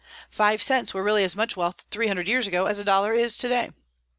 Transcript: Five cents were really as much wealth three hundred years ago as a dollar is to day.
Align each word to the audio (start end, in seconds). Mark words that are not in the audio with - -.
Five 0.31 0.63
cents 0.63 0.95
were 0.95 1.03
really 1.03 1.23
as 1.23 1.35
much 1.35 1.55
wealth 1.55 1.85
three 1.91 2.07
hundred 2.07 2.27
years 2.27 2.47
ago 2.47 2.65
as 2.65 2.79
a 2.79 2.83
dollar 2.83 3.13
is 3.13 3.37
to 3.37 3.47
day. 3.47 3.69